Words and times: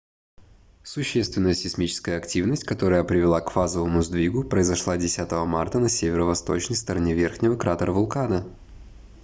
существенная 0.81 1.53
сейсмическая 1.53 2.17
активность 2.17 2.63
которая 2.63 3.03
привела 3.03 3.39
к 3.39 3.51
фазовом 3.51 4.01
сдвигу 4.01 4.43
произошла 4.43 4.97
10 4.97 5.31
марта 5.45 5.77
на 5.77 5.89
северо-восточной 5.89 6.75
стороне 6.75 7.13
верхнего 7.13 7.55
кратера 7.55 7.91
вулкана 7.91 8.47